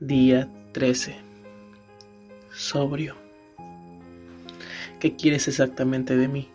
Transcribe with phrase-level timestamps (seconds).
[0.00, 1.14] Día 13.
[2.54, 3.16] Sobrio.
[4.98, 6.48] ¿Qué quieres exactamente de mí?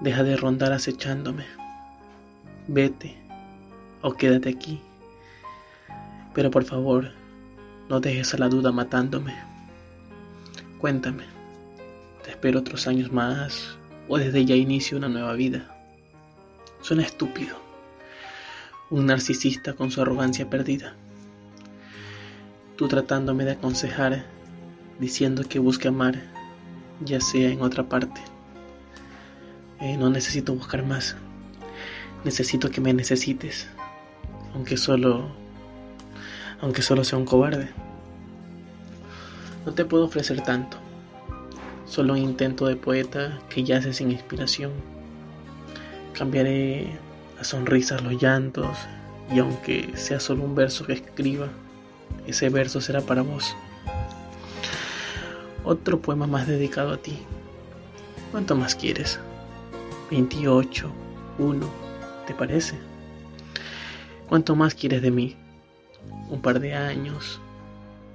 [0.00, 1.44] Deja de rondar acechándome.
[2.68, 3.16] Vete
[4.00, 4.80] o quédate aquí.
[6.34, 7.10] Pero por favor,
[7.88, 9.34] no dejes a la duda matándome.
[10.78, 11.24] Cuéntame,
[12.22, 13.76] ¿te espero otros años más
[14.06, 15.76] o desde ya inicio una nueva vida?
[16.80, 17.56] Suena estúpido.
[18.88, 20.94] Un narcisista con su arrogancia perdida
[22.78, 24.24] tú tratándome de aconsejar,
[25.00, 26.22] diciendo que busque amar,
[27.04, 28.20] ya sea en otra parte.
[29.80, 31.16] Eh, no necesito buscar más,
[32.24, 33.66] necesito que me necesites,
[34.54, 35.26] aunque solo,
[36.60, 37.68] aunque solo sea un cobarde.
[39.66, 40.76] No te puedo ofrecer tanto,
[41.84, 44.70] solo un intento de poeta que yace sin inspiración.
[46.12, 46.96] Cambiaré
[47.36, 48.78] las sonrisas, los llantos,
[49.34, 51.48] y aunque sea solo un verso que escriba,
[52.26, 53.56] ese verso será para vos.
[55.64, 57.18] Otro poema más dedicado a ti.
[58.30, 59.18] ¿Cuánto más quieres?
[60.10, 60.90] 28,
[61.38, 61.70] 1,
[62.26, 62.76] ¿te parece?
[64.28, 65.36] ¿Cuánto más quieres de mí?
[66.28, 67.40] ¿Un par de años?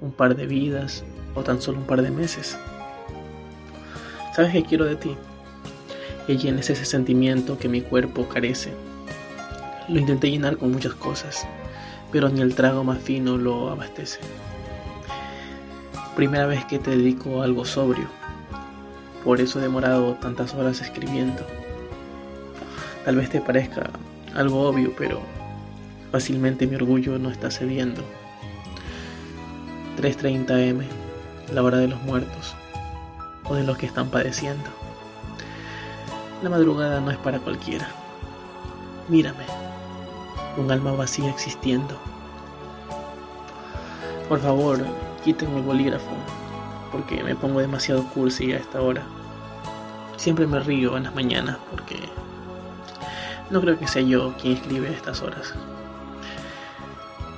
[0.00, 1.04] ¿Un par de vidas?
[1.34, 2.56] ¿O tan solo un par de meses?
[4.34, 5.16] ¿Sabes qué quiero de ti?
[6.26, 8.72] Que llenes ese sentimiento que mi cuerpo carece.
[9.88, 11.46] Lo intenté llenar con muchas cosas
[12.14, 14.20] pero ni el trago más fino lo abastece.
[16.14, 18.06] Primera vez que te dedico a algo sobrio,
[19.24, 21.44] por eso he demorado tantas horas escribiendo.
[23.04, 23.90] Tal vez te parezca
[24.32, 25.22] algo obvio, pero
[26.12, 28.02] fácilmente mi orgullo no está cediendo.
[30.00, 30.86] 3.30 m,
[31.52, 32.54] la hora de los muertos,
[33.42, 34.70] o de los que están padeciendo.
[36.44, 37.88] La madrugada no es para cualquiera.
[39.08, 39.73] Mírame
[40.56, 41.96] un alma vacía existiendo.
[44.28, 44.84] Por favor,
[45.24, 46.10] quiten el bolígrafo,
[46.92, 49.02] porque me pongo demasiado cursi a esta hora.
[50.16, 51.98] Siempre me río en las mañanas porque
[53.50, 55.54] no creo que sea yo quien escribe a estas horas.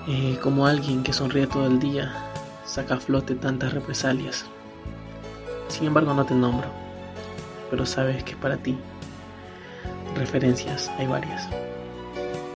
[0.09, 2.13] Eh, como alguien que sonríe todo el día,
[2.65, 4.45] saca a flote tantas represalias.
[5.69, 6.69] Sin embargo, no te nombro,
[7.71, 8.79] pero sabes que para ti
[10.15, 11.49] referencias hay varias.